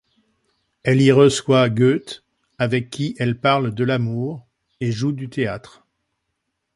Elle 0.81 0.99
y 0.99 1.11
reçoit 1.11 1.69
Goethe 1.69 2.23
avec 2.57 2.89
qui 2.89 3.15
elle 3.19 3.39
parle 3.39 3.71
de 3.75 3.83
l'amour 3.83 4.47
et 4.79 4.91
joue 4.91 5.11
du 5.11 5.29
théâtre. 5.29 5.85